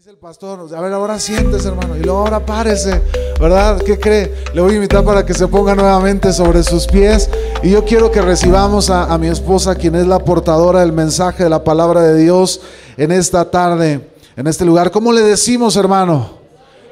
[0.00, 3.02] Dice el pastor, a ver, ahora siéntese, hermano, y luego ahora párese,
[3.38, 3.82] ¿verdad?
[3.82, 4.32] ¿Qué cree?
[4.54, 7.28] Le voy a invitar para que se ponga nuevamente sobre sus pies.
[7.62, 11.44] Y yo quiero que recibamos a, a mi esposa, quien es la portadora del mensaje
[11.44, 12.62] de la palabra de Dios
[12.96, 14.90] en esta tarde, en este lugar.
[14.90, 16.30] ¿Cómo le decimos, hermano?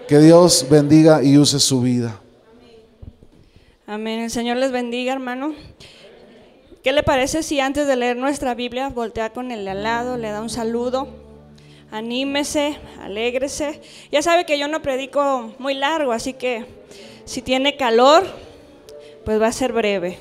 [0.07, 2.21] Que Dios bendiga y use su vida.
[3.87, 4.21] Amén.
[4.21, 5.55] El Señor les bendiga, hermano.
[6.85, 10.31] ¿Qué le parece si antes de leer nuestra Biblia voltea con el al lado, le
[10.31, 11.27] da un saludo?
[11.91, 13.81] Anímese, alégrese.
[14.13, 16.67] Ya sabe que yo no predico muy largo, así que
[17.25, 18.27] si tiene calor,
[19.25, 20.19] pues va a ser breve.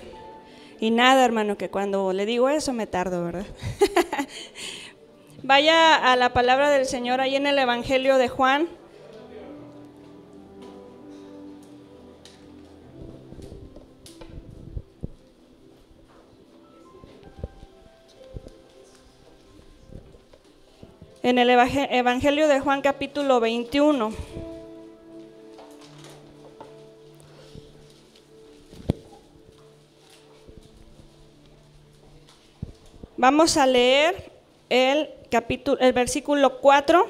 [0.79, 3.45] Y nada, hermano, que cuando le digo eso me tardo, ¿verdad?
[5.43, 8.67] Vaya a la palabra del Señor ahí en el Evangelio de Juan.
[21.27, 24.13] En el Evangelio de Juan capítulo 21.
[33.17, 34.31] Vamos a leer
[34.69, 37.05] el capítulo el versículo 4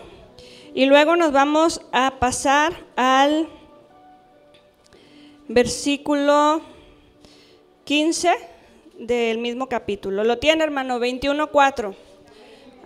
[0.73, 3.47] y luego nos vamos a pasar al
[5.47, 6.63] versículo
[7.83, 8.33] 15
[8.97, 10.23] del mismo capítulo.
[10.23, 12.06] Lo tiene, hermano, 21 4.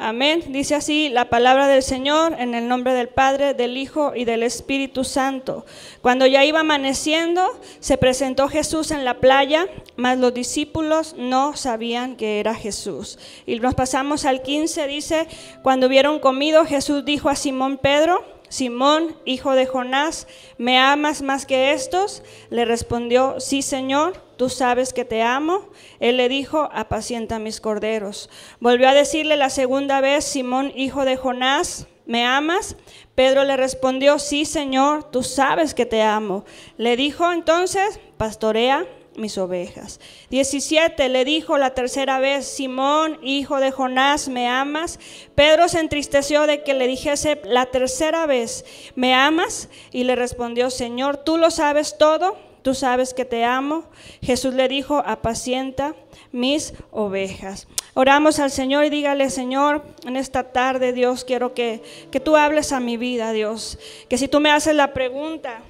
[0.03, 0.45] Amén.
[0.47, 4.41] Dice así la palabra del Señor en el nombre del Padre, del Hijo y del
[4.41, 5.63] Espíritu Santo.
[6.01, 7.47] Cuando ya iba amaneciendo,
[7.79, 13.19] se presentó Jesús en la playa, mas los discípulos no sabían que era Jesús.
[13.45, 15.27] Y nos pasamos al 15, dice,
[15.61, 21.45] cuando hubieron comido, Jesús dijo a Simón Pedro, Simón, hijo de Jonás, ¿me amas más
[21.45, 22.21] que estos?
[22.49, 25.69] Le respondió, sí, Señor, tú sabes que te amo.
[26.01, 28.29] Él le dijo, apacienta mis corderos.
[28.59, 32.75] Volvió a decirle la segunda vez, Simón, hijo de Jonás, ¿me amas?
[33.15, 36.43] Pedro le respondió, sí, Señor, tú sabes que te amo.
[36.75, 39.99] Le dijo entonces, pastorea mis ovejas.
[40.29, 44.99] 17 le dijo la tercera vez, Simón, hijo de Jonás, ¿me amas?
[45.35, 49.69] Pedro se entristeció de que le dijese la tercera vez, ¿me amas?
[49.91, 53.85] Y le respondió, Señor, tú lo sabes todo, tú sabes que te amo.
[54.21, 55.95] Jesús le dijo, apacienta
[56.31, 57.67] mis ovejas.
[57.93, 62.71] Oramos al Señor y dígale, Señor, en esta tarde, Dios, quiero que, que tú hables
[62.71, 63.77] a mi vida, Dios.
[64.07, 65.61] Que si tú me haces la pregunta,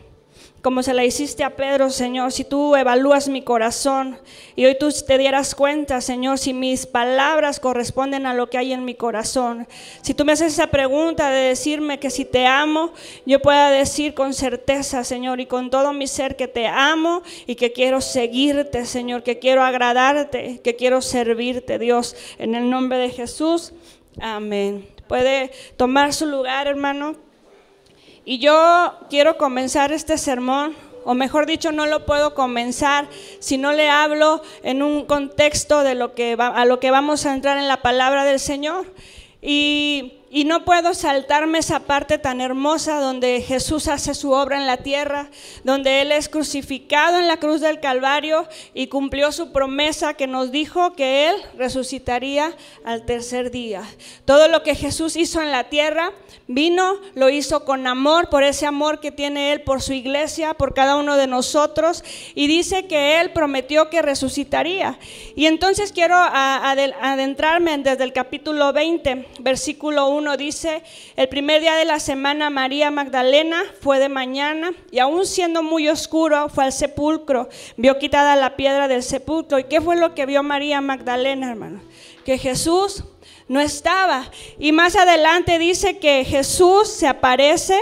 [0.61, 4.19] como se la hiciste a Pedro, Señor, si tú evalúas mi corazón
[4.55, 8.71] y hoy tú te dieras cuenta, Señor, si mis palabras corresponden a lo que hay
[8.71, 9.67] en mi corazón.
[10.03, 12.93] Si tú me haces esa pregunta de decirme que si te amo,
[13.25, 17.55] yo pueda decir con certeza, Señor, y con todo mi ser que te amo y
[17.55, 23.09] que quiero seguirte, Señor, que quiero agradarte, que quiero servirte, Dios, en el nombre de
[23.09, 23.73] Jesús.
[24.19, 24.87] Amén.
[25.07, 27.30] Puede tomar su lugar, hermano.
[28.23, 33.07] Y yo quiero comenzar este sermón, o mejor dicho, no lo puedo comenzar
[33.39, 37.33] si no le hablo en un contexto de lo que a lo que vamos a
[37.33, 38.85] entrar en la palabra del Señor.
[39.41, 44.65] Y, y, no puedo saltarme esa parte tan hermosa donde Jesús hace su obra en
[44.65, 45.29] la tierra,
[45.63, 50.51] donde Él es crucificado en la cruz del Calvario y cumplió su promesa que nos
[50.51, 52.55] dijo que Él resucitaría
[52.85, 53.83] al tercer día.
[54.25, 56.11] Todo lo que Jesús hizo en la tierra,
[56.47, 60.73] vino, lo hizo con amor, por ese amor que tiene Él por su iglesia, por
[60.73, 62.03] cada uno de nosotros,
[62.35, 64.97] y dice que Él prometió que resucitaría.
[65.35, 70.83] Y entonces quiero adentrarme desde el capítulo 20 versículo 1 dice,
[71.15, 75.89] el primer día de la semana María Magdalena fue de mañana y aún siendo muy
[75.89, 79.59] oscuro fue al sepulcro, vio quitada la piedra del sepulcro.
[79.59, 81.81] ¿Y qué fue lo que vio María Magdalena, hermano?
[82.25, 83.03] Que Jesús
[83.47, 84.31] no estaba.
[84.57, 87.81] Y más adelante dice que Jesús se aparece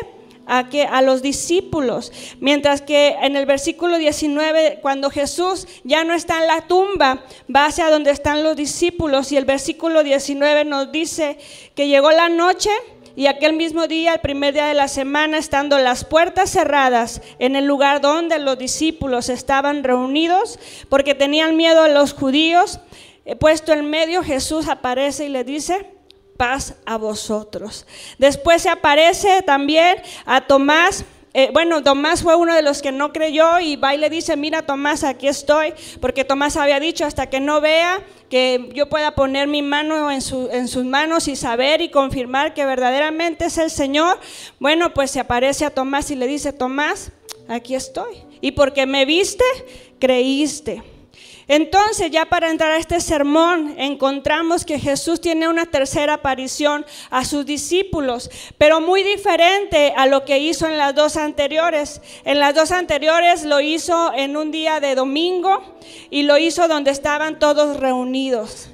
[0.50, 2.12] a, que, a los discípulos.
[2.40, 7.24] Mientras que en el versículo 19, cuando Jesús ya no está en la tumba,
[7.56, 9.32] va hacia donde están los discípulos.
[9.32, 11.38] Y el versículo 19 nos dice
[11.76, 12.72] que llegó la noche.
[13.16, 17.56] Y aquel mismo día, el primer día de la semana, estando las puertas cerradas en
[17.56, 20.58] el lugar donde los discípulos estaban reunidos,
[20.88, 22.80] porque tenían miedo a los judíos,
[23.40, 25.99] puesto en medio, Jesús aparece y le dice,
[26.40, 27.86] paz a vosotros.
[28.18, 31.04] Después se aparece también a Tomás.
[31.34, 34.38] Eh, bueno, Tomás fue uno de los que no creyó y va y le dice,
[34.38, 39.16] mira Tomás, aquí estoy, porque Tomás había dicho, hasta que no vea, que yo pueda
[39.16, 40.22] poner mi mano en,
[40.52, 44.18] en sus manos y saber y confirmar que verdaderamente es el Señor.
[44.60, 47.12] Bueno, pues se aparece a Tomás y le dice, Tomás,
[47.50, 48.24] aquí estoy.
[48.40, 49.44] Y porque me viste,
[50.00, 50.84] creíste.
[51.50, 57.26] Entonces, ya para entrar a este sermón, encontramos que Jesús tiene una tercera aparición a
[57.26, 58.30] sus discípulos,
[58.60, 62.04] pero muy diferente a lo que hizo en las dos anteriores.
[62.24, 65.64] En las dos anteriores lo hizo en un día de domingo
[66.12, 68.70] y lo hizo donde estaban todos reunidos.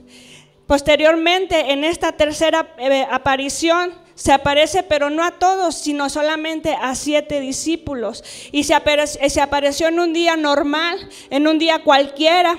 [0.68, 6.95] Posteriormente, en esta tercera eh, aparición, se aparece, pero no a todos, sino solamente a
[6.95, 8.23] siete discípulos.
[8.53, 10.97] Y se, apareció en un día normal,
[11.29, 12.57] en un día cualquiera.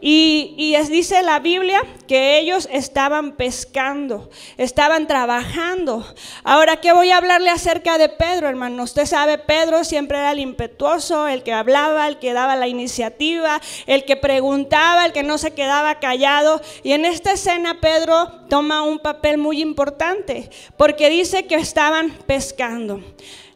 [0.00, 6.06] Y, dice la Biblia que ellos estaban pescando, estaban trabajando.
[6.44, 8.84] Ahora, ¿qué voy a hablarle acerca de Pedro, hermano?
[8.84, 13.60] Usted sabe, Pedro siempre era el impetuoso, el que hablaba, el que daba la iniciativa,
[13.86, 16.60] el que preguntaba, el que no se quedaba callado.
[16.84, 23.02] Y en esta escena Pedro toma un papel muy importante, porque dice que estaban pescando.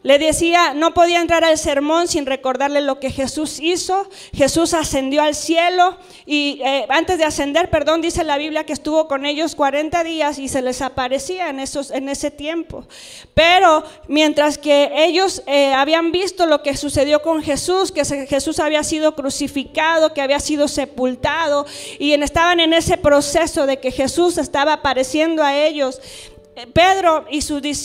[0.03, 4.09] Le decía, no podía entrar al sermón sin recordarle lo que Jesús hizo.
[4.35, 5.97] Jesús ascendió al cielo
[6.27, 10.39] y eh, antes de ascender, perdón, dice la Biblia que estuvo con ellos 40 días
[10.39, 12.85] y se les aparecía en, esos, en ese tiempo.
[13.35, 18.83] Pero mientras que ellos eh, habían visto lo que sucedió con Jesús, que Jesús había
[18.83, 21.67] sido crucificado, que había sido sepultado
[21.99, 26.01] y estaban en ese proceso de que Jesús estaba apareciendo a ellos,
[26.75, 27.41] Pedro y,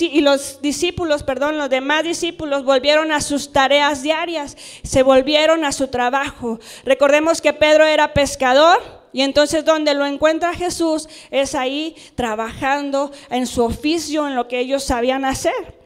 [0.05, 5.71] y, los discípulos, perdón, los demás discípulos volvieron a sus tareas diarias, se volvieron a
[5.71, 6.59] su trabajo.
[6.83, 8.81] Recordemos que Pedro era pescador
[9.13, 14.59] y entonces donde lo encuentra Jesús es ahí trabajando en su oficio, en lo que
[14.59, 15.76] ellos sabían hacer.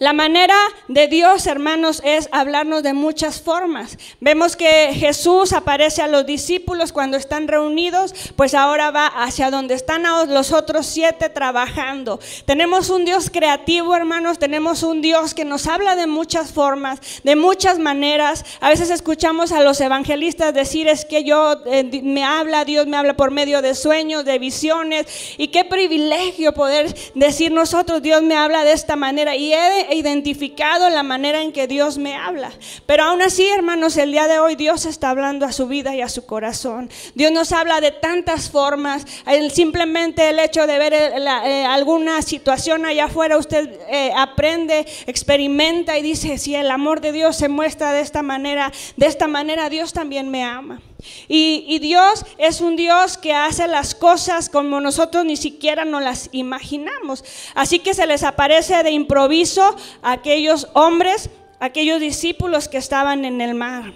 [0.00, 0.56] La manera
[0.88, 3.98] de Dios, hermanos, es hablarnos de muchas formas.
[4.18, 9.74] Vemos que Jesús aparece a los discípulos cuando están reunidos, pues ahora va hacia donde
[9.74, 12.18] están los otros siete trabajando.
[12.46, 17.36] Tenemos un Dios creativo, hermanos, tenemos un Dios que nos habla de muchas formas, de
[17.36, 18.46] muchas maneras.
[18.60, 22.96] A veces escuchamos a los evangelistas decir es que yo eh, me habla, Dios me
[22.96, 28.34] habla por medio de sueños, de visiones, y qué privilegio poder decir nosotros, Dios me
[28.34, 29.36] habla de esta manera.
[29.36, 32.52] Y he identificado la manera en que Dios me habla.
[32.86, 36.00] Pero aún así, hermanos, el día de hoy Dios está hablando a su vida y
[36.00, 36.90] a su corazón.
[37.14, 39.06] Dios nos habla de tantas formas.
[39.52, 41.12] simplemente el hecho de ver eh,
[41.44, 47.12] eh, alguna situación allá afuera, usted eh, aprende, experimenta y dice, si el amor de
[47.12, 50.80] Dios se muestra de esta manera, de esta manera Dios también me ama.
[51.28, 56.28] Y, Dios es un Dios que hace las cosas como nosotros ni siquiera nos las
[56.32, 57.24] imaginamos.
[57.54, 63.40] Así que se les aparece de improviso a aquellos hombres, aquellos discípulos que estaban en
[63.40, 63.92] el mar.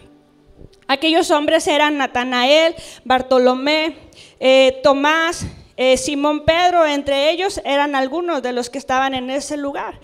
[0.86, 2.74] Aquellos hombres eran Natanael,
[3.04, 3.96] Bartolomé,
[4.38, 5.46] eh, Tomás,
[5.76, 9.98] eh, Simón Pedro, entre ellos eran algunos de los que estaban en ese lugar.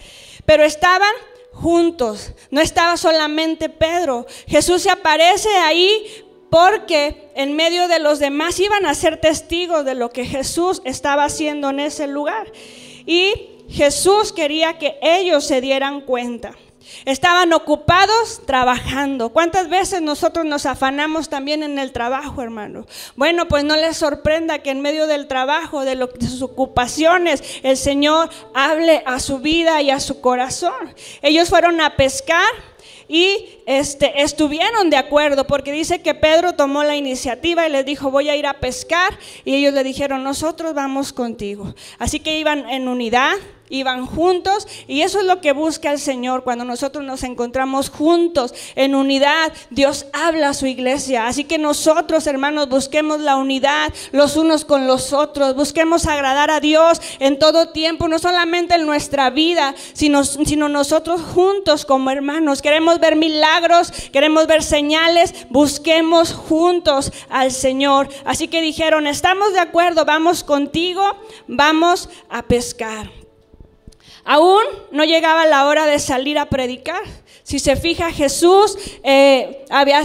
[0.47, 1.12] Pero estaban
[1.52, 4.26] juntos, no estaba solamente Pedro.
[4.47, 9.94] Jesús se aparece ahí porque en medio de los demás iban a ser testigos de
[9.94, 12.52] lo que Jesús estaba haciendo en ese lugar.
[13.06, 13.32] Y
[13.70, 16.52] Jesús quería que ellos se dieran cuenta.
[17.05, 19.31] Estaban ocupados trabajando.
[19.31, 22.87] ¿Cuántas veces nosotros nos afanamos también en el trabajo, hermano?
[23.17, 27.76] Bueno, pues no les sorprenda que en medio del trabajo, de, de, sus ocupaciones, el
[27.76, 30.94] Señor hable a su vida y a su corazón.
[31.23, 32.49] Ellos fueron a pescar
[33.12, 38.12] y este, estuvieron de acuerdo porque dice que Pedro tomó la iniciativa y les dijo
[38.12, 41.74] voy a ir a pescar y ellos le dijeron nosotros vamos contigo.
[41.98, 43.34] Así que iban en unidad
[43.70, 48.52] iban juntos y eso es lo que busca el Señor cuando nosotros nos encontramos juntos
[48.75, 49.52] en unidad.
[49.71, 53.71] Dios habla a su iglesia, así que nosotros hermanos busquemos la unidad
[54.12, 58.87] los unos con los otros, busquemos agradar a Dios en todo tiempo, no solamente en
[58.87, 62.62] nuestra vida, sino, sino nosotros juntos como hermanos.
[62.62, 68.09] Queremos ver milagros, queremos ver señales, busquemos juntos al Señor.
[68.25, 71.02] Así que dijeron, estamos de acuerdo, vamos contigo,
[71.47, 73.19] vamos a pescar.
[74.24, 77.02] Aún no llegaba la hora de salir a predicar.
[77.42, 80.02] Si se fija, Jesús eh, había,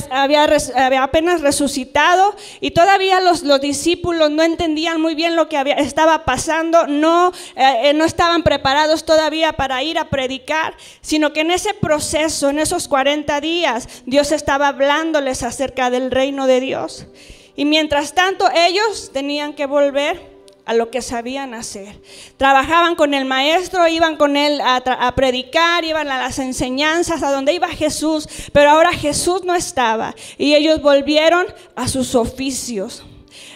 [1.03, 7.31] apenas resucitado y todavía los, discípulos no entendían muy bien lo que estaba pasando, no,
[7.55, 12.57] eh, no estaban preparados todavía para ir a predicar, sino que en ese proceso, en
[12.57, 17.05] esos 40 días, Dios estaba hablándoles acerca del reino de Dios.
[17.55, 20.34] Y mientras tanto ellos tenían que volver
[20.65, 22.01] a lo que sabían hacer.
[22.37, 27.53] Trabajaban con el maestro, iban con él a, predicar, iban a las enseñanzas, a donde
[27.53, 31.45] iba Jesús, pero ahora Jesús no estaba y ellos volvieron
[31.75, 33.03] a sus oficios.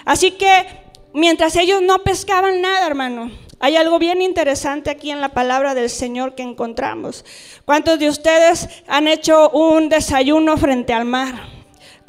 [0.05, 0.65] Así que
[1.13, 5.89] mientras ellos no pescaban nada, hermano, hay algo bien interesante aquí en la palabra del
[5.89, 7.25] Señor que encontramos.
[7.65, 11.58] ¿Cuántos de ustedes han hecho un desayuno frente al mar?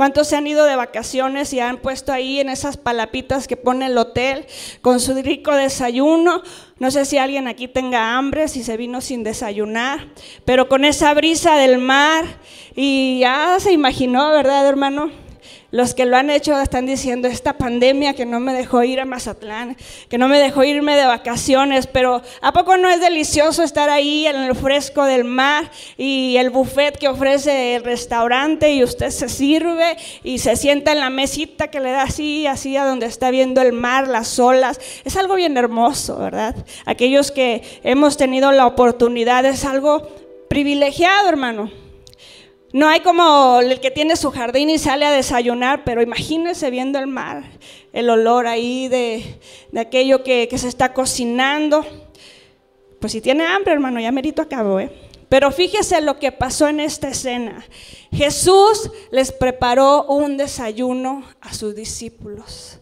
[0.00, 3.85] ¿Cuántos se han ido de vacaciones y han puesto ahí en esas palapitas que pone
[3.85, 4.47] el hotel
[4.80, 6.40] con su rico desayuno?
[6.78, 10.09] No sé si alguien aquí tenga hambre, si se vino sin desayunar,
[10.47, 12.25] pero con esa brisa del mar
[12.75, 15.11] y ya se imaginó, ¿verdad, hermano?
[15.73, 19.05] Los que lo han hecho están diciendo esta pandemia que no me dejó ir a
[19.05, 19.77] Mazatlán,
[20.09, 24.27] que no me dejó irme de vacaciones, pero ¿a poco no es delicioso estar ahí
[24.27, 29.29] en el fresco del mar y el buffet que ofrece el restaurante y usted se
[29.29, 33.31] sirve y se sienta en la mesita que le da así, así a donde está
[33.31, 34.81] viendo el mar, las olas?
[35.05, 36.57] Es algo bien hermoso, ¿verdad?
[36.85, 40.09] Aquellos que hemos tenido la oportunidad es algo
[40.49, 41.71] privilegiado, hermano.
[42.73, 47.00] No hay como el que tiene su jardín y sale a desayunar, pero imagínese viendo
[47.00, 47.43] el mar,
[47.93, 49.41] el olor ahí de,
[49.77, 51.85] aquello que, se está cocinando.
[53.00, 54.91] Pues si tiene hambre, hermano, ya merito acabo, ¿eh?
[55.29, 57.65] Pero fíjese lo que pasó en esta escena.
[58.12, 62.79] Jesús les preparó un desayuno a sus discípulos.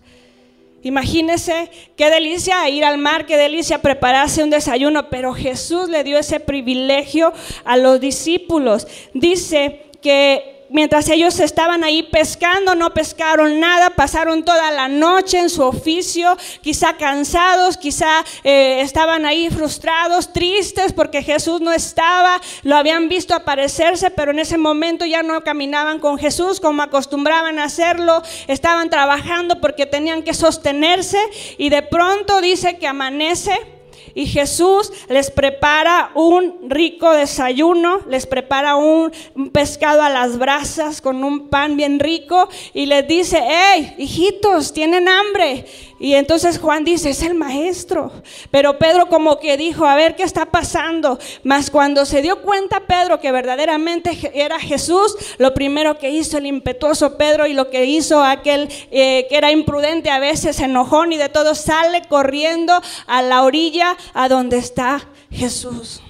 [0.83, 6.19] Imagínese qué delicia ir al mar, qué delicia prepararse un desayuno, pero Jesús le dio
[6.19, 7.33] ese privilegio
[7.65, 8.87] a los discípulos.
[9.13, 15.51] Dice que mientras ellos estaban ahí pescando, no pescaron nada, pasaron toda la noche en
[15.51, 22.77] su oficio, quizá cansados, quizá eh, estaban ahí frustrados, tristes porque Jesús no estaba, lo
[22.77, 27.65] habían visto aparecerse, pero en ese momento ya no caminaban con Jesús como acostumbraban a
[27.65, 31.19] hacerlo, estaban trabajando porque tenían que sostenerse
[31.57, 33.78] y de pronto dice que amanece
[34.15, 39.13] y Jesús les prepara un rico desayuno, les prepara un,
[39.53, 45.09] pescado a las brasas con un pan bien rico y les dice, hey, hijitos, tienen
[45.09, 45.67] hambre.
[46.01, 48.13] Y entonces Juan dice, es el maestro.
[48.51, 51.19] Pero Pedro como que dijo, a ver qué está pasando.
[51.43, 56.47] Mas cuando se dio cuenta Pedro que verdaderamente era Jesús, lo primero que hizo el
[56.47, 61.17] impetuoso Pedro y lo que hizo aquel eh, que era imprudente a veces, enojón y
[61.17, 66.01] de todo, sale corriendo a la orilla a donde está Jesús.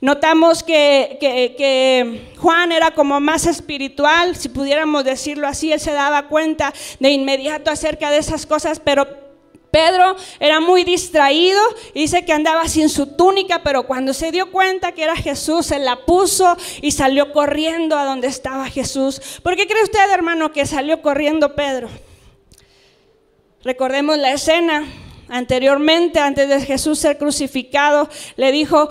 [0.00, 6.28] Notamos que, que, Juan era como más espiritual, si pudiéramos decirlo así, él se daba
[6.28, 9.23] cuenta de inmediato acerca de esas cosas, pero
[9.74, 11.60] Pedro era muy distraído,
[11.96, 15.80] dice que andaba sin su túnica, pero cuando se dio cuenta que era Jesús, se
[15.80, 19.20] la puso y salió corriendo a donde estaba Jesús.
[19.42, 21.88] ¿Por qué cree usted, hermano, que salió corriendo Pedro?
[23.64, 24.86] Recordemos la escena
[25.28, 28.88] anteriormente, antes de Jesús ser crucificado, le dijo,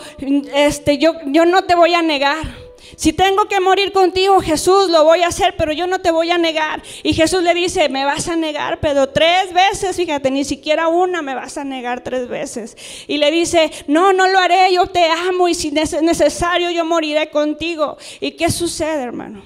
[0.53, 2.62] este, yo, yo no te voy a negar.
[2.95, 6.31] Si tengo que morir contigo, Jesús, lo voy a hacer, pero yo no te voy
[6.31, 6.83] a negar.
[7.01, 11.21] Y Jesús le dice, me vas a negar, pero tres veces, fíjate, ni siquiera una
[11.21, 12.77] me vas a negar tres veces.
[13.07, 16.85] Y le dice, no, no lo haré, yo te amo y si es necesario yo
[16.85, 17.97] moriré contigo.
[18.19, 19.43] ¿Y qué sucede, hermano?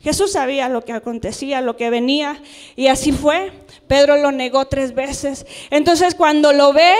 [0.00, 2.40] Jesús sabía lo que acontecía, lo que venía,
[2.76, 3.52] y así fue.
[3.86, 5.46] Pedro lo negó tres veces.
[5.70, 6.94] Entonces cuando lo ve,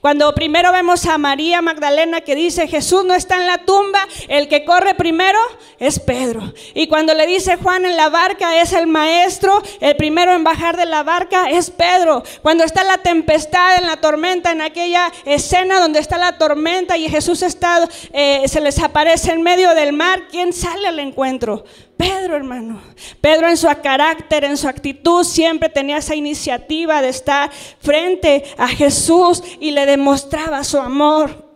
[0.00, 4.48] cuando primero vemos a María Magdalena que dice, Jesús no está en la tumba, el
[4.48, 5.38] que corre primero
[5.78, 6.52] es Pedro.
[6.74, 10.76] Y cuando le dice Juan en la barca es el maestro, el primero en bajar
[10.76, 12.22] de la barca es Pedro.
[12.42, 17.08] Cuando está la tempestad, en la tormenta, en aquella escena donde está la tormenta y
[17.08, 21.64] Jesús está, eh, se les aparece en medio del mar, ¿quién sale al encuentro?
[21.96, 22.82] Pedro, hermano.
[23.22, 28.68] Pedro en su carácter, en su actitud, siempre tenía esa iniciativa de estar frente a
[28.68, 31.46] Jesús y le demostraba su amor.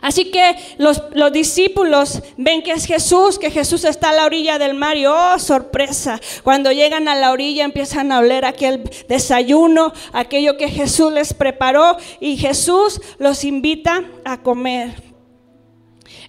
[0.00, 4.58] Así que los, los, discípulos ven que es Jesús, que Jesús está a la orilla
[4.58, 9.92] del mar y oh, sorpresa, cuando llegan a la orilla empiezan a oler aquel desayuno,
[10.12, 15.10] aquello que Jesús les preparó y Jesús los invita a comer.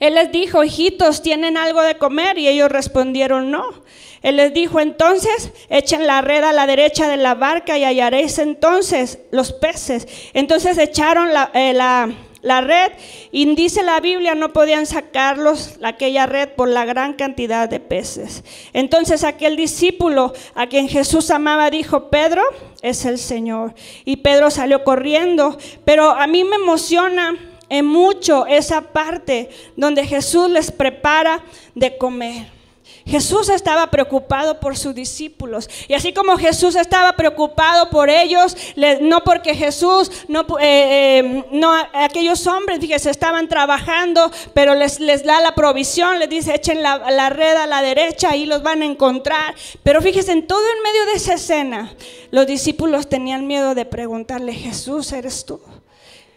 [0.02, 2.38] Él les dijo, hijitos, ¿tienen algo de comer?
[2.40, 3.84] Y ellos respondieron, no.
[4.22, 8.38] Él les dijo, entonces, echen la red a la derecha de la barca y hallaréis
[8.38, 10.08] entonces los peces.
[10.34, 12.92] Entonces echaron la, eh, la, red
[13.32, 18.44] y dice la Biblia, no podían sacarlos aquella red por la gran cantidad de peces.
[18.74, 22.44] Entonces aquel discípulo a quien Jesús amaba dijo, Pedro
[22.84, 23.74] es el Señor.
[24.06, 27.36] Y Pedro salió corriendo, pero a mí me emociona
[27.70, 32.61] en mucho esa parte donde Jesús les prepara de comer.
[33.06, 35.70] Jesús estaba preocupado por sus discípulos.
[35.88, 38.56] Y así como Jesús estaba preocupado por ellos,
[39.02, 45.24] no porque Jesús, no, eh, eh, no aquellos hombres, fíjese, estaban trabajando, pero les, les
[45.24, 48.82] da la provisión, les dice, echen la, la red a la derecha, ahí los van
[48.82, 49.56] a encontrar.
[49.84, 51.94] Pero fíjese, en todo en medio de esa escena,
[52.30, 55.60] los discípulos tenían miedo de preguntarle, Jesús, ¿eres tú?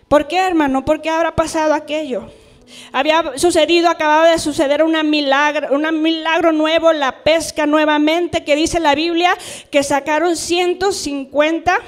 [0.08, 0.84] ¿Por qué, hermano?
[0.84, 2.30] ¿Por qué habrá pasado aquello?
[2.92, 8.80] Había sucedido, acababa de suceder una milagro, un milagro nuevo, la pesca nuevamente, que dice
[8.80, 9.36] la Biblia
[9.70, 11.78] que sacaron 150,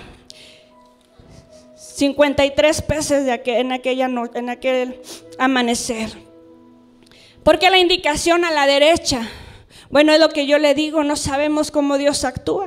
[1.76, 5.00] 53 peces de en, aquella en aquel
[5.38, 6.10] amanecer.
[7.42, 9.28] Porque la indicación a la derecha,
[9.88, 12.66] bueno, es lo que yo le digo, no sabemos cómo Dios actúa.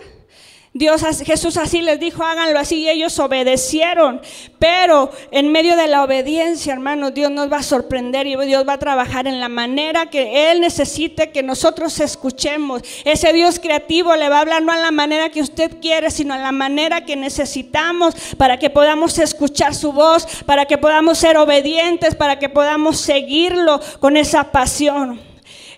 [0.80, 4.22] Dios, Jesús así les dijo, háganlo así, y ellos obedecieron.
[4.60, 8.74] Pero en medio de la obediencia, hermanos, Dios nos va a sorprender y Dios va
[8.74, 12.82] a trabajar en la manera que Él necesite que nosotros escuchemos.
[13.04, 16.34] Ese Dios creativo le va a hablar no a la manera que usted quiere, sino
[16.34, 21.36] a la manera que necesitamos para que podamos escuchar su voz, para que podamos ser
[21.36, 25.29] obedientes, para que podamos seguirlo con esa pasión.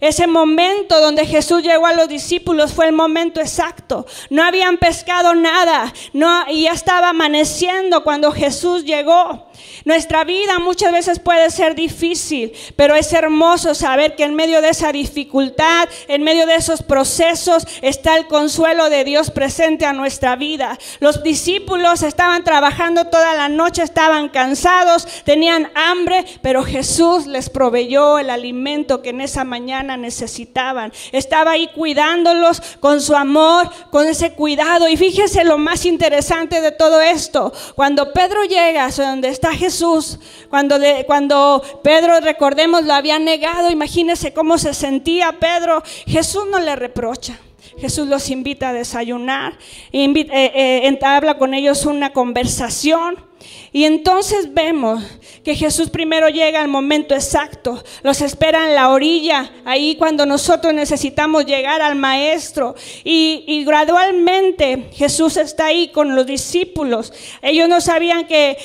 [0.01, 4.07] Ese momento donde Jesús llegó a los discípulos fue el momento exacto.
[4.31, 9.50] No habían pescado nada, no, y ya estaba amaneciendo cuando Jesús llegó.
[9.83, 14.69] Nuestra vida muchas veces puede ser difícil, pero es hermoso saber que en medio de
[14.69, 20.35] esa dificultad, en medio de esos procesos, está el consuelo de Dios presente a nuestra
[20.35, 20.77] vida.
[20.99, 28.19] Los discípulos estaban trabajando toda la noche, estaban cansados, tenían hambre, pero Jesús les proveyó
[28.19, 30.93] el alimento que en esa mañana necesitaban.
[31.11, 34.87] Estaba ahí cuidándolos con su amor, con ese cuidado.
[34.87, 37.51] Y fíjese lo más interesante de todo esto.
[37.75, 40.75] Cuando Pedro llega a donde está Jesús, Jesús, cuando,
[41.07, 47.39] cuando Pedro, recordemos, lo había negado, imagínense cómo se sentía Pedro, Jesús no le reprocha.
[47.79, 49.57] Jesús los invita a desayunar,
[49.93, 53.15] invita, eh, eh, entabla con ellos una conversación.
[53.73, 55.01] Y entonces vemos
[55.43, 60.73] que Jesús primero llega al momento exacto, los espera en la orilla, ahí cuando nosotros
[60.73, 62.75] necesitamos llegar al Maestro.
[63.03, 67.13] Y, gradualmente Jesús está ahí con los discípulos.
[67.41, 68.57] Ellos no sabían que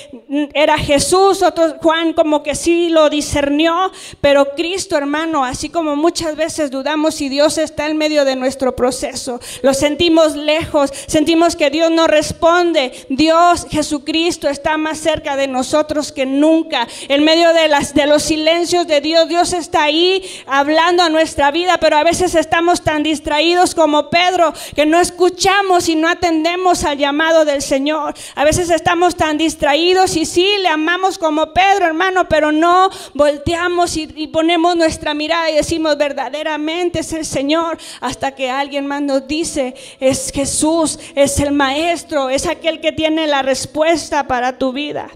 [0.55, 6.35] era Jesús, otros Juan como que sí lo discernió, pero Cristo hermano, así como muchas
[6.35, 11.71] veces dudamos si Dios está en medio de nuestro proceso, lo sentimos lejos, sentimos que
[11.71, 16.89] Dios no responde, Dios Jesucristo está más cerca de nosotros que nunca.
[17.09, 21.79] En medio de, las, los silencios de Dios, Dios está ahí hablando a nuestra vida,
[21.79, 26.99] pero a veces estamos tan distraídos como Pedro que no escuchamos y no atendemos al
[26.99, 28.15] llamado del Señor.
[28.35, 33.97] A veces estamos tan distraídos y sí, le amamos como Pedro, hermano, pero no volteamos
[33.97, 39.03] y, y ponemos nuestra mirada y decimos verdaderamente es el Señor hasta que alguien más
[39.03, 44.73] nos dice es Jesús, es el Maestro, es aquel que tiene la respuesta para tu
[44.73, 45.09] vida.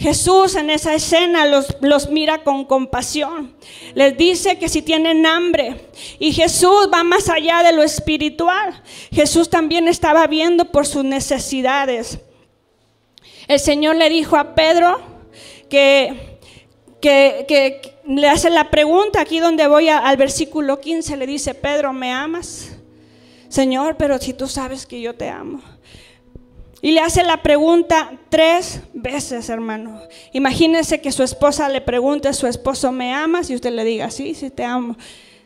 [0.00, 3.54] Jesús en esa escena los, los, mira con compasión.
[3.94, 5.88] Les dice que si tienen hambre.
[6.18, 8.82] Y Jesús va más allá de lo espiritual.
[9.12, 12.18] Jesús también estaba viendo por sus necesidades.
[13.46, 15.00] El Señor le dijo a Pedro
[15.68, 16.38] que,
[17.02, 21.14] que, le hace la pregunta aquí donde voy al versículo 15.
[21.18, 22.70] Le dice, Pedro, ¿me amas?
[23.50, 25.60] Señor, pero si tú sabes que yo te amo.
[26.82, 30.00] Y le hace la pregunta tres veces, hermano.
[30.32, 33.50] Imagínese que su esposa le pregunte a su esposo, ¿me amas?
[33.50, 34.96] Y usted le diga, sí, sí te amo.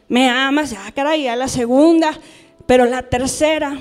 [0.09, 0.75] ¿Me amas?
[0.79, 2.19] Ah, caray, a la segunda.
[2.67, 3.79] Pero la tercera,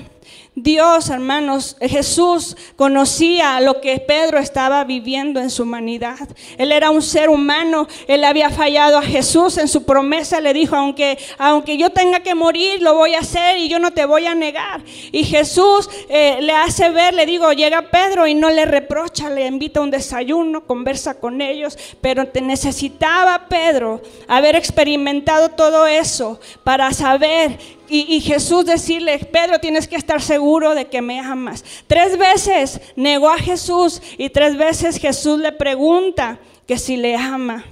[0.56, 6.28] Dios, hermanos, Jesús conocía lo que Pedro estaba viviendo en su humanidad.
[6.58, 10.76] Él era un ser humano, él había fallado a Jesús en su promesa, le dijo,
[10.76, 14.26] aunque, aunque yo tenga que morir, lo voy a hacer y yo no te voy
[14.26, 14.82] a negar.
[15.10, 19.46] Y Jesús eh, le hace ver, le digo, llega Pedro y no le reprocha, le
[19.46, 26.40] invita a un desayuno, conversa con ellos, pero te necesitaba Pedro haber experimentado todo eso
[26.62, 31.64] para saber y, Jesús decirle, Pedro, tienes que estar seguro de que me amas.
[31.86, 37.64] Tres veces negó a Jesús y tres veces Jesús le pregunta que si le ama.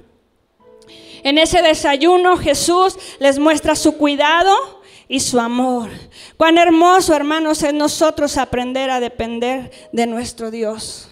[1.23, 5.89] En ese desayuno Jesús les muestra su cuidado y su amor.
[6.37, 11.09] Cuán hermoso, hermanos, es nosotros aprender a depender de nuestro Dios.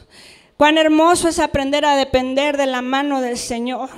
[0.57, 3.89] Cuán hermoso es aprender a depender de la mano del Señor.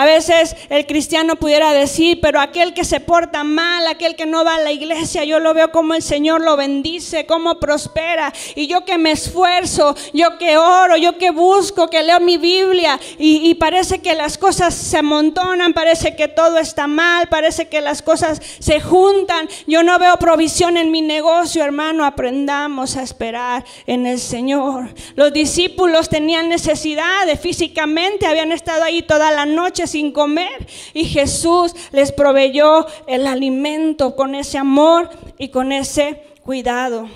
[0.00, 4.46] A veces el cristiano pudiera decir, pero aquel que se porta mal, aquel que no
[4.46, 8.32] va a la iglesia, yo lo veo como el Señor lo bendice, como prospera.
[8.54, 12.98] Y yo que me esfuerzo, yo que oro, yo que busco, que leo mi Biblia
[13.18, 18.00] y, parece que las cosas se amontonan, parece que todo está mal, parece que las
[18.00, 19.50] cosas se juntan.
[19.66, 22.06] Yo no veo provisión en mi negocio, hermano.
[22.06, 24.94] Aprendamos a esperar en el Señor.
[25.14, 31.74] Los discípulos tenían necesidades físicamente, habían estado ahí toda la noche sin comer y Jesús
[31.92, 37.08] les proveyó el alimento con ese amor y con ese cuidado.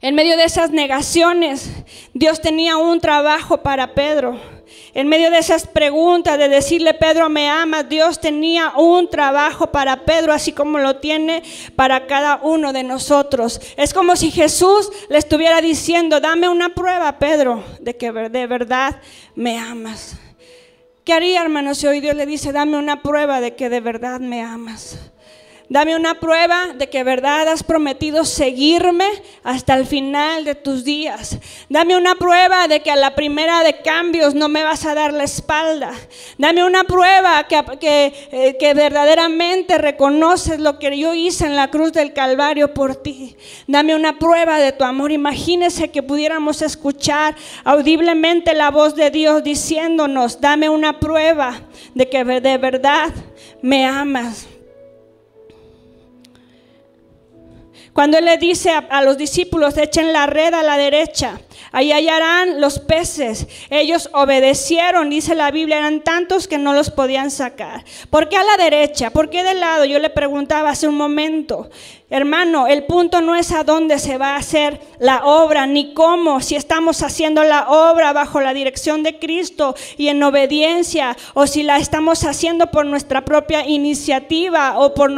[0.00, 1.70] En medio de esas negaciones,
[2.12, 4.36] Dios tenía un trabajo para Pedro.
[4.94, 10.04] En medio de esas preguntas, de decirle, Pedro, me amas, Dios tenía un trabajo para
[10.04, 11.42] Pedro, así como lo tiene
[11.76, 13.60] para cada uno de nosotros.
[13.76, 19.00] Es como si Jesús le estuviera diciendo, dame una prueba, Pedro, de que de verdad
[19.34, 20.16] me amas.
[21.04, 24.20] ¿Qué haría, hermano, si hoy Dios le dice, dame una prueba de que de verdad
[24.20, 25.11] me amas?
[25.72, 29.06] Dame una prueba de que verdad has prometido seguirme
[29.42, 31.38] hasta el final de tus días.
[31.70, 35.14] Dame una prueba de que a la primera de cambios no me vas a dar
[35.14, 35.94] la espalda.
[36.36, 41.70] Dame una prueba que, que, eh, que verdaderamente reconoces lo que yo hice en la
[41.70, 43.34] cruz del Calvario por ti.
[43.66, 45.10] Dame una prueba de tu amor.
[45.10, 51.62] Imagínese que pudiéramos escuchar audiblemente la voz de Dios diciéndonos, dame una prueba
[51.94, 53.10] de que de verdad
[53.62, 54.51] me amas.
[57.92, 61.40] Cuando Él le dice a, los discípulos, echen la red a la derecha,
[61.72, 63.46] ahí hallarán los peces.
[63.68, 67.84] Ellos obedecieron, dice la Biblia, eran tantos que no los podían sacar.
[68.08, 69.10] ¿Por qué a la derecha?
[69.10, 69.84] ¿Por qué de lado?
[69.84, 71.68] Yo le preguntaba hace un momento.
[72.12, 76.42] Hermano, el punto no es a dónde se va a hacer la obra, ni cómo,
[76.42, 81.62] si estamos haciendo la obra bajo la dirección de Cristo y en obediencia, o si
[81.62, 85.10] la estamos haciendo por nuestra propia iniciativa o, por,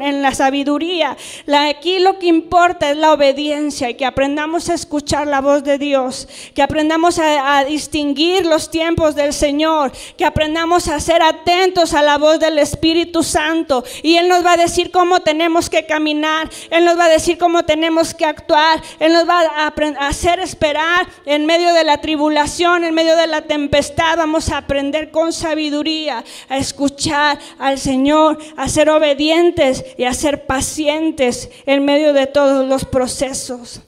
[0.00, 1.16] en la sabiduría.
[1.46, 5.64] La, aquí lo que importa es la obediencia y que aprendamos a escuchar la voz
[5.64, 11.22] de Dios, que aprendamos a, a distinguir los tiempos del Señor, que aprendamos a ser
[11.22, 15.68] atentos a la voz del Espíritu Santo y Él nos va a decir cómo tenemos
[15.68, 16.35] que caminar
[16.70, 21.06] él nos va a decir cómo tenemos que actuar, Él nos va a hacer esperar
[21.24, 26.24] en medio de la tribulación, en medio de la tempestad, vamos a aprender con sabiduría
[26.48, 32.66] a escuchar al Señor, a ser obedientes y a ser pacientes en medio de todos
[32.66, 33.80] los procesos.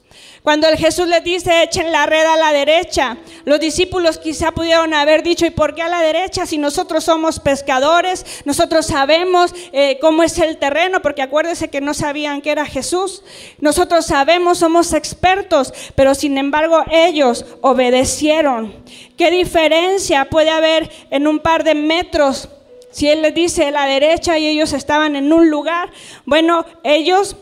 [0.49, 4.95] Cuando el Jesús les dice, echen la red a la derecha, los discípulos quizá pudieron
[4.95, 6.47] haber dicho, ¿y por qué a la derecha?
[6.47, 11.93] Si nosotros somos pescadores, nosotros sabemos eh, cómo es el terreno, porque acuérdense que no
[11.93, 13.21] sabían que era Jesús.
[13.59, 18.73] Nosotros sabemos, somos expertos, pero sin embargo ellos obedecieron.
[19.17, 22.49] ¿Qué diferencia puede haber en un par de metros?
[22.89, 25.91] Si Él les dice a la derecha y ellos estaban en un lugar,
[26.25, 27.35] bueno, ellos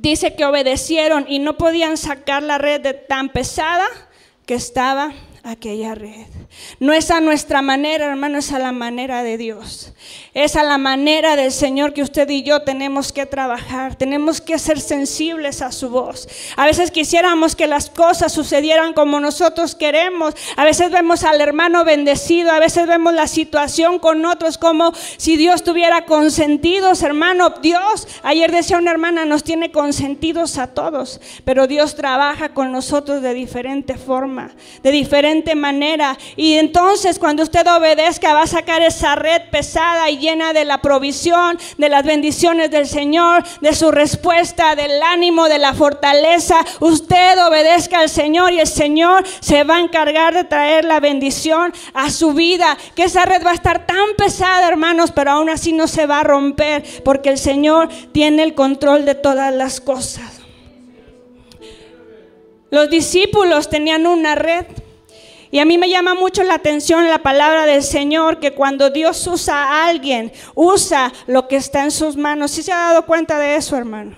[0.00, 3.86] dice que obedecieron y no podían sacar la red de tan pesada
[4.46, 6.26] que estaba aquella red.
[6.80, 9.92] No es a nuestra manera, hermano, es a la manera de Dios.
[10.32, 13.96] Es a la manera del Señor que usted y yo tenemos que trabajar.
[13.96, 16.28] Tenemos que ser sensibles a su voz.
[16.56, 20.34] A veces quisiéramos que las cosas sucedieran como nosotros queremos.
[20.56, 22.52] A veces vemos al hermano bendecido.
[22.52, 27.54] A veces vemos la situación con otros como si Dios tuviera consentidos, hermano.
[27.60, 31.20] Dios, ayer decía una hermana, nos tiene consentidos a todos.
[31.44, 36.16] Pero Dios trabaja con nosotros de diferente forma, de diferente manera.
[36.38, 40.80] Y entonces cuando usted obedezca va a sacar esa red pesada y llena de la
[40.80, 46.64] provisión, de las bendiciones del Señor, de su respuesta, del ánimo, de la fortaleza.
[46.78, 51.72] Usted obedezca al Señor y el Señor se va a encargar de traer la bendición
[51.92, 52.78] a su vida.
[52.94, 56.20] Que esa red va a estar tan pesada, hermanos, pero aún así no se va
[56.20, 60.40] a romper porque el Señor tiene el control de todas las cosas.
[62.70, 64.66] Los discípulos tenían una red
[65.50, 69.26] y a mí me llama mucho la atención la palabra del Señor, que cuando Dios
[69.26, 72.50] usa a alguien, usa lo que está en sus manos.
[72.50, 74.16] ¿Sí se ha dado cuenta de eso, hermano?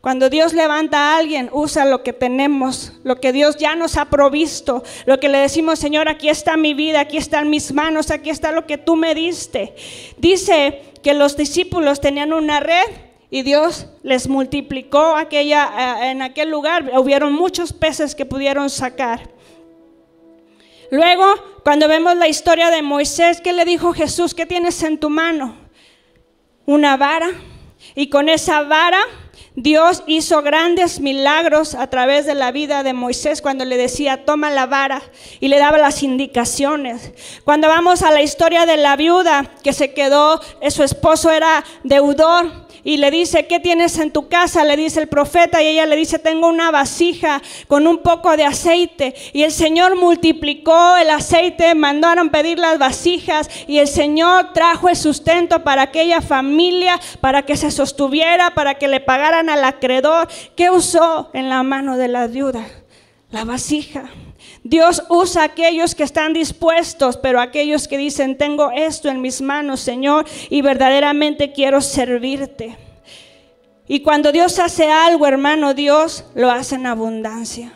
[0.00, 4.04] Cuando Dios levanta a alguien, usa lo que tenemos, lo que Dios ya nos ha
[4.04, 8.30] provisto, lo que le decimos, Señor, aquí está mi vida, aquí están mis manos, aquí
[8.30, 9.74] está lo que tú me diste.
[10.16, 12.86] Dice que los discípulos tenían una red
[13.30, 16.90] y Dios les multiplicó aquella, eh, en aquel lugar.
[16.96, 19.37] Hubieron muchos peces que pudieron sacar.
[20.90, 21.26] Luego,
[21.64, 24.34] cuando vemos la historia de Moisés, ¿qué le dijo Jesús?
[24.34, 25.56] ¿Qué tienes en tu mano?
[26.66, 27.30] Una vara.
[27.94, 29.00] Y con esa vara
[29.60, 34.52] Dios hizo grandes milagros a través de la vida de Moisés cuando le decía, toma
[34.52, 35.02] la vara
[35.40, 37.10] y le daba las indicaciones.
[37.42, 40.40] Cuando vamos a la historia de la viuda que se quedó,
[40.70, 44.64] su esposo era deudor y le dice, ¿qué tienes en tu casa?
[44.64, 48.44] Le dice el profeta y ella le dice, tengo una vasija con un poco de
[48.44, 49.14] aceite.
[49.32, 54.96] Y el Señor multiplicó el aceite, mandaron pedir las vasijas y el Señor trajo el
[54.96, 60.28] sustento para aquella familia, para que se sostuviera, para que le pagaran al acreedor.
[60.56, 62.66] ¿Qué usó en la mano de la viuda?
[63.30, 64.10] La vasija.
[64.62, 69.40] Dios usa a aquellos que están dispuestos, pero aquellos que dicen, tengo esto en mis
[69.40, 72.76] manos, Señor, y verdaderamente quiero servirte.
[73.86, 77.72] Y cuando Dios hace algo, hermano, Dios lo hace en abundancia.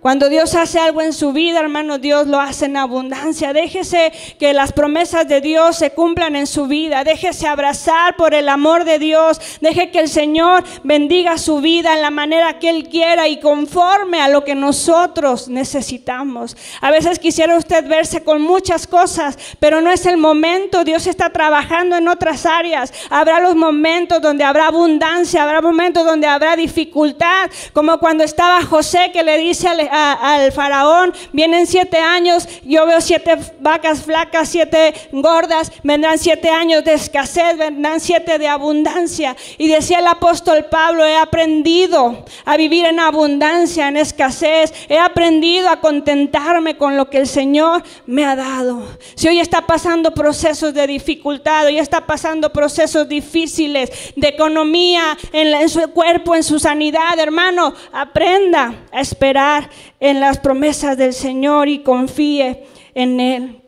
[0.00, 3.52] Cuando Dios hace algo en su vida, hermano, Dios lo hace en abundancia.
[3.52, 7.04] Déjese que las promesas de Dios se cumplan en su vida.
[7.04, 9.38] Déjese abrazar por el amor de Dios.
[9.60, 14.22] Deje que el Señor bendiga su vida en la manera que Él quiera y conforme
[14.22, 16.56] a lo que nosotros necesitamos.
[16.80, 20.82] A veces quisiera usted verse con muchas cosas, pero no es el momento.
[20.82, 22.90] Dios está trabajando en otras áreas.
[23.10, 29.10] Habrá los momentos donde habrá abundancia, habrá momentos donde habrá dificultad, como cuando estaba José
[29.12, 34.94] que le dice al al faraón, vienen siete años, yo veo siete vacas flacas, siete
[35.12, 39.36] gordas, vendrán siete años de escasez, vendrán siete de abundancia.
[39.58, 45.68] Y decía el apóstol Pablo, he aprendido a vivir en abundancia, en escasez, he aprendido
[45.68, 48.82] a contentarme con lo que el Señor me ha dado.
[49.14, 55.48] Si hoy está pasando procesos de dificultad, hoy está pasando procesos difíciles de economía, en,
[55.48, 61.68] en su cuerpo, en su sanidad, hermano, aprenda a esperar en las promesas del Señor
[61.68, 63.62] y confíe en Él.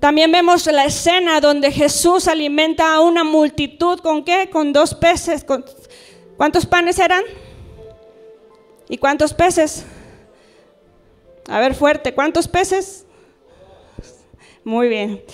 [0.00, 4.50] También vemos la escena donde Jesús alimenta a una multitud con qué?
[4.50, 5.44] Con dos peces.
[6.36, 7.22] ¿Cuántos panes eran?
[8.88, 9.84] ¿Y cuántos peces?
[11.48, 13.06] A ver fuerte, ¿cuántos peces?
[14.64, 15.24] Muy bien.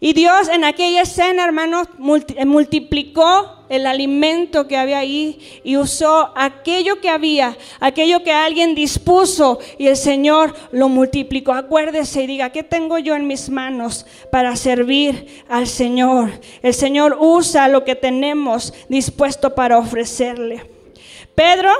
[0.00, 7.00] Y Dios en aquella escena, hermanos, multiplicó el alimento que había ahí y usó aquello
[7.00, 11.52] que había, aquello que alguien dispuso y el Señor lo multiplicó.
[11.52, 16.30] Acuérdese y diga, ¿qué tengo yo en mis manos para servir al Señor?
[16.62, 20.70] El Señor usa lo que tenemos dispuesto para ofrecerle.
[21.34, 21.70] Pedro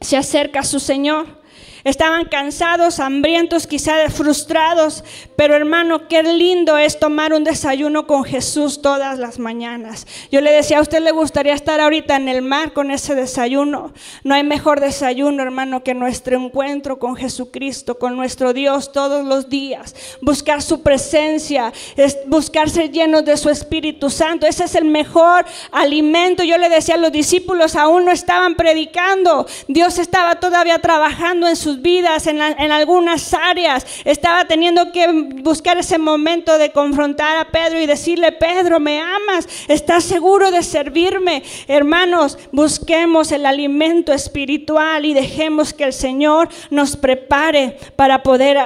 [0.00, 1.41] se acerca a su Señor
[1.84, 5.02] Estaban cansados, hambrientos, quizá frustrados,
[5.36, 10.06] pero hermano, qué lindo es tomar un desayuno con Jesús todas las mañanas.
[10.30, 13.92] Yo le decía, a usted le gustaría estar ahorita en el mar con ese desayuno.
[14.22, 19.48] No hay mejor desayuno, hermano, que nuestro encuentro con Jesucristo, con nuestro Dios todos los
[19.48, 19.94] días.
[20.20, 24.46] Buscar su presencia, es buscar ser llenos de su Espíritu Santo.
[24.46, 26.44] Ese es el mejor alimento.
[26.44, 29.46] Yo le decía a los discípulos, aún no estaban predicando.
[29.68, 33.86] Dios estaba todavía trabajando en su vidas en, en, algunas áreas.
[34.04, 35.06] Estaba teniendo que
[35.42, 39.48] buscar ese momento de confrontar a Pedro y decirle, Pedro, ¿me amas?
[39.68, 41.42] ¿Estás seguro de servirme?
[41.68, 48.58] Hermanos, busquemos el alimento espiritual y dejemos que el Señor nos prepare para poder...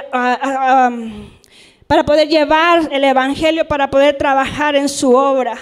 [1.87, 5.57] para poder llevar el Evangelio, para poder trabajar en su obra.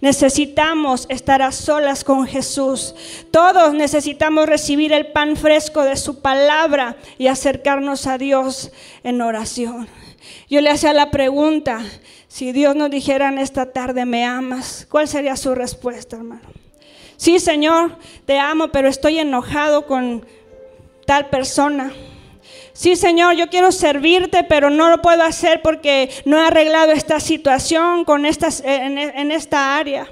[0.00, 2.94] Necesitamos estar a solas con Jesús.
[3.30, 8.72] Todos necesitamos recibir el pan fresco de su palabra y acercarnos a Dios
[9.04, 9.86] en oración.
[10.48, 11.82] Yo le hacía la pregunta,
[12.26, 14.86] si Dios nos dijera en esta tarde, ¿me amas?
[14.90, 16.42] ¿Cuál sería su respuesta, hermano?
[17.16, 20.26] Sí, Señor, te amo, pero estoy enojado con
[21.06, 21.92] tal persona.
[22.76, 27.20] Sí, Señor, yo quiero servirte, pero no lo puedo hacer porque no he arreglado esta
[27.20, 30.06] situación con estas, en, en esta área.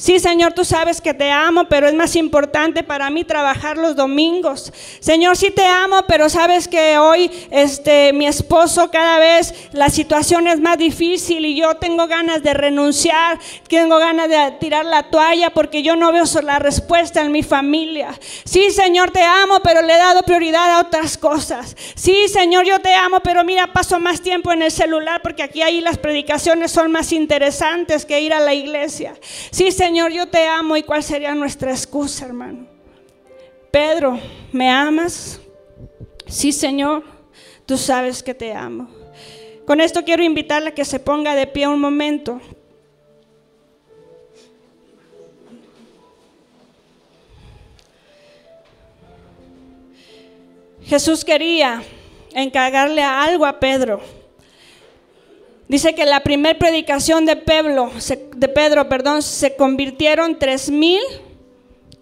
[0.00, 3.96] Sí, Señor, tú sabes que te amo, pero es más importante para mí trabajar los
[3.96, 4.72] domingos.
[5.00, 10.46] Señor, sí te amo, pero sabes que hoy este mi esposo cada vez la situación
[10.46, 15.50] es más difícil y yo tengo ganas de renunciar, tengo ganas de tirar la toalla
[15.50, 18.16] porque yo no veo la respuesta en mi familia.
[18.44, 21.76] Sí, Señor, te amo, pero le he dado prioridad a otras cosas.
[21.96, 25.60] Sí, Señor, yo te amo, pero mira, paso más tiempo en el celular porque aquí
[25.60, 29.14] ahí las predicaciones son más interesantes que ir a la iglesia.
[29.50, 32.66] Sí, Señor, Señor, yo te amo y cuál sería nuestra excusa, hermano.
[33.70, 34.20] Pedro,
[34.52, 35.40] ¿me amas?
[36.26, 37.04] Sí, Señor,
[37.64, 38.86] tú sabes que te amo.
[39.64, 42.38] Con esto quiero invitarle a que se ponga de pie un momento.
[50.84, 51.82] Jesús quería
[52.34, 54.17] encargarle algo a Pedro.
[55.68, 57.92] Dice que la primera predicación de Pedro,
[58.36, 61.02] de Pedro, perdón, se convirtieron tres mil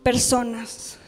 [0.04, 0.98] personas.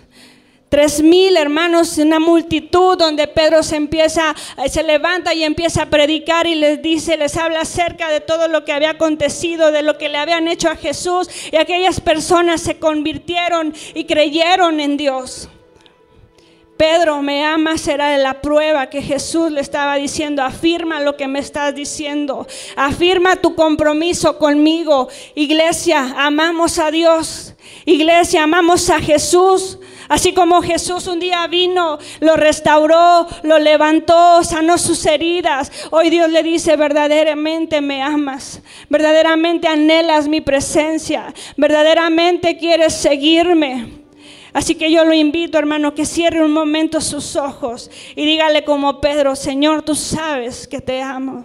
[0.69, 4.35] Tres mil hermanos, una multitud donde Pedro se empieza,
[4.69, 8.65] se levanta y empieza a predicar y les dice, les habla acerca de todo lo
[8.67, 12.79] que había acontecido, de lo que le habían hecho a Jesús y aquellas personas se
[12.79, 15.49] convirtieron y creyeron en Dios.
[16.79, 20.45] Pedro, me amas, será la prueba que Jesús le estaba diciendo.
[20.45, 22.47] Afirma lo que me estás diciendo.
[22.77, 25.09] Afirma tu compromiso conmigo.
[25.35, 27.55] Iglesia, amamos a Dios.
[27.85, 29.81] Iglesia, amamos a Jesús.
[30.09, 35.73] Así como Jesús un día vino, lo restauró, lo levantó, sanó sus heridas.
[35.91, 43.98] Hoy Dios le dice, verdaderamente me amas, verdaderamente anhelas mi presencia, verdaderamente quieres seguirme.
[44.53, 49.01] Así que yo lo invito, hermano, que cierre un momento sus ojos y dígale como
[49.01, 51.45] Pedro, Señor, tú sabes que te amo.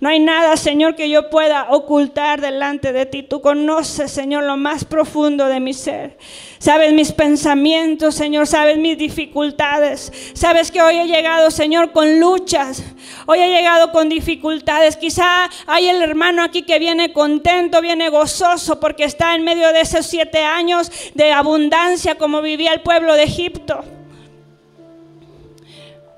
[0.00, 3.22] No hay nada, Señor, que yo pueda ocultar delante de ti.
[3.22, 6.18] Tú conoces, Señor, lo más profundo de mi ser.
[6.58, 10.12] Sabes mis pensamientos, Señor, sabes mis dificultades.
[10.34, 12.82] Sabes que hoy he llegado, Señor, con luchas.
[13.26, 14.96] Hoy he llegado con dificultades.
[14.96, 19.82] Quizá hay el hermano aquí que viene contento, viene gozoso porque está en medio de
[19.82, 23.84] esos siete años de abundancia como vivía el pueblo de Egipto.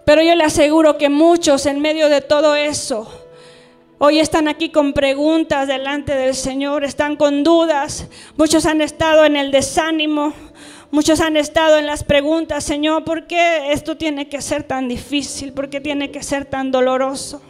[0.07, 3.20] Pero yo le aseguro que muchos en medio de todo eso
[4.03, 8.09] Hoy están aquí con preguntas delante del Señor, están con dudas.
[8.39, 10.33] Muchos han estado en el desánimo,
[10.91, 15.53] muchos han estado en las preguntas, Señor, ¿por qué esto tiene que ser tan difícil?
[15.53, 17.43] ¿Por qué tiene que ser tan doloroso?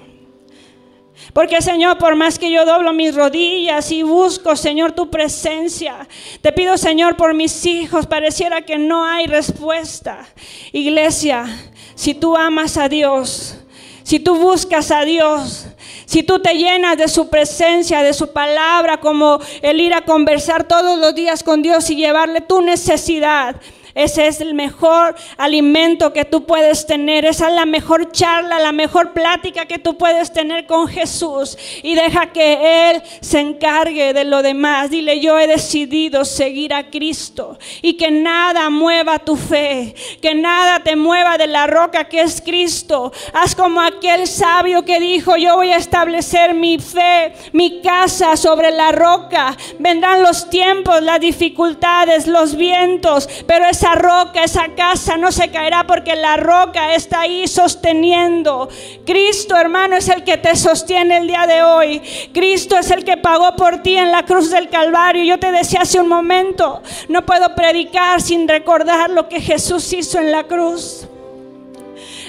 [1.32, 6.08] Porque Señor, por más que yo doblo mis rodillas y busco, Señor, tu presencia,
[6.40, 10.26] te pido, Señor, por mis hijos, pareciera que no hay respuesta.
[10.72, 11.46] Iglesia,
[11.94, 13.54] si tú amas a Dios,
[14.02, 15.68] si tú buscas a Dios,
[16.10, 20.64] si tú te llenas de su presencia, de su palabra, como el ir a conversar
[20.64, 23.54] todos los días con Dios y llevarle tu necesidad,
[23.94, 27.24] ese es el mejor alimento que tú puedes tener.
[27.24, 31.56] Esa es la mejor charla, la mejor plática que tú puedes tener con Jesús.
[31.82, 34.90] Y deja que Él se encargue de lo demás.
[34.90, 37.58] Dile, yo he decidido seguir a Cristo.
[37.82, 39.94] Y que nada mueva tu fe.
[40.22, 43.12] Que nada te mueva de la roca que es Cristo.
[43.32, 48.70] Haz como aquel sabio que dijo, yo voy a establecer mi fe, mi casa sobre
[48.70, 49.56] la roca.
[49.78, 53.28] Vendrán los tiempos, las dificultades, los vientos.
[53.46, 58.68] Pero esa roca, esa casa no se caerá porque la roca está ahí sosteniendo.
[59.06, 62.02] Cristo, hermano, es el que te sostiene el día de hoy.
[62.34, 65.24] Cristo es el que pagó por ti en la cruz del Calvario.
[65.24, 70.18] Yo te decía hace un momento, no puedo predicar sin recordar lo que Jesús hizo
[70.18, 71.08] en la cruz.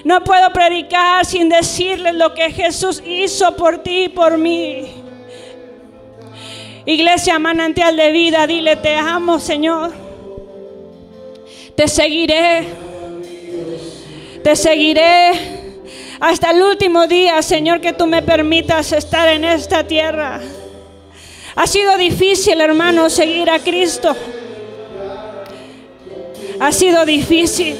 [0.06, 4.90] No puedo predicar sin decirles lo que Jesús hizo por ti y por mí.
[6.86, 10.11] Iglesia manantial de vida, dile, te amo, Señor.
[11.82, 12.68] Te seguiré.
[14.44, 15.32] Te seguiré
[16.20, 20.42] hasta el último día, Señor, que tú me permitas estar en esta tierra.
[21.56, 24.16] Ha sido difícil, hermano, seguir a Cristo.
[26.60, 27.76] Ha sido difícil.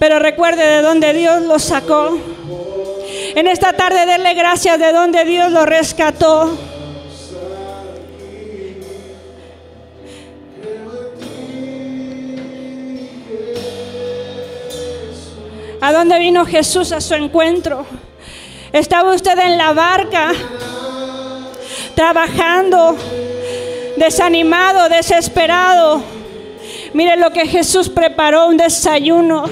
[0.00, 2.18] Pero recuerde de dónde Dios lo sacó.
[3.36, 6.65] En esta tarde, denle gracias de dónde Dios lo rescató.
[15.80, 17.84] ¿A dónde vino Jesús a su encuentro?
[18.72, 20.32] Estaba usted en la barca,
[21.94, 22.96] trabajando,
[23.96, 26.02] desanimado, desesperado.
[26.94, 29.44] Mire lo que Jesús preparó, un desayuno.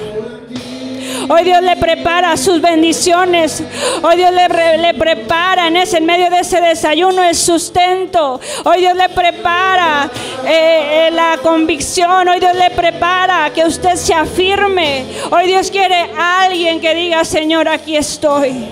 [1.29, 3.63] Hoy Dios le prepara sus bendiciones.
[4.03, 8.39] Hoy Dios le, prepara en ese en medio de ese desayuno el sustento.
[8.63, 10.09] Hoy Dios le prepara
[10.47, 12.27] eh, eh, la convicción.
[12.27, 15.05] Hoy Dios le prepara que usted se afirme.
[15.31, 18.65] Hoy Dios quiere a alguien que diga, Señor, aquí estoy.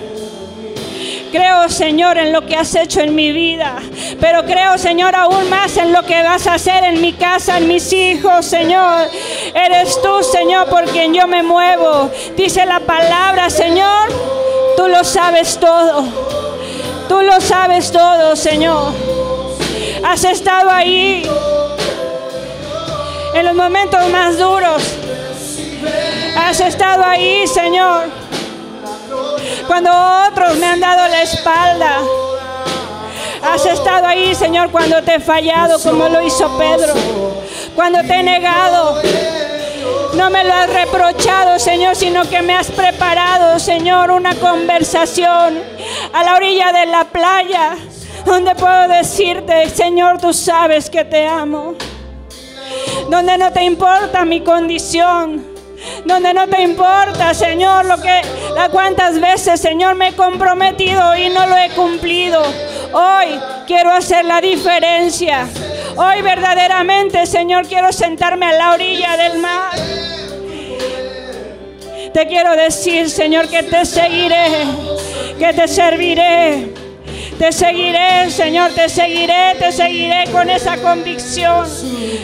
[1.31, 3.77] Creo, Señor, en lo que has hecho en mi vida.
[4.19, 7.67] Pero creo, Señor, aún más en lo que vas a hacer en mi casa, en
[7.67, 9.09] mis hijos, Señor.
[9.55, 12.11] Eres tú, Señor, por quien yo me muevo.
[12.37, 14.09] Dice la palabra, Señor,
[14.77, 16.05] tú lo sabes todo.
[17.09, 18.93] Tú lo sabes todo, Señor.
[20.03, 21.23] Has estado ahí
[23.33, 24.83] en los momentos más duros.
[26.35, 28.23] Has estado ahí, Señor
[29.67, 29.91] cuando
[30.27, 31.99] otros me han dado la espalda.
[33.41, 36.93] Has estado ahí, Señor, cuando te he fallado, como lo hizo Pedro.
[37.75, 39.01] Cuando te he negado.
[40.13, 45.59] No me lo has reprochado, Señor, sino que me has preparado, Señor, una conversación
[46.13, 47.75] a la orilla de la playa,
[48.23, 51.75] donde puedo decirte, Señor, tú sabes que te amo.
[53.09, 55.53] Donde no te importa mi condición
[56.05, 58.21] donde no te importa, Señor, lo que,
[58.55, 62.41] la cuántas veces, Señor, me he comprometido y no lo he cumplido.
[62.93, 65.47] Hoy quiero hacer la diferencia.
[65.95, 69.71] Hoy verdaderamente, Señor, quiero sentarme a la orilla del mar.
[72.13, 74.45] Te quiero decir, Señor, que te seguiré,
[75.39, 76.82] que te serviré.
[77.37, 81.67] Te seguiré, Señor, te seguiré, te seguiré con esa convicción,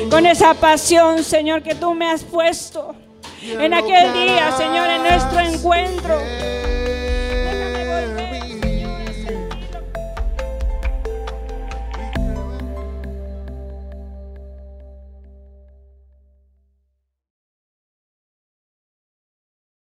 [0.10, 2.96] con esa pasión, Señor, que tú me has puesto
[3.42, 6.69] en aquel día, Señor, en nuestro encuentro.